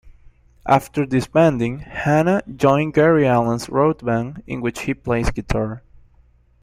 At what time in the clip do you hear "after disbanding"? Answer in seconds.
0.65-1.81